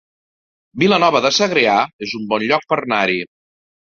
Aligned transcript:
Vilanova 0.83 1.21
de 1.25 1.31
Segrià 1.35 1.75
es 2.07 2.15
un 2.21 2.25
bon 2.31 2.47
lloc 2.53 2.65
per 2.73 2.79
anar-hi 2.81 3.21